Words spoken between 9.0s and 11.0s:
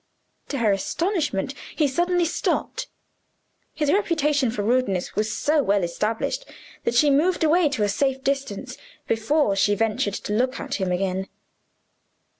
before she ventured to look at him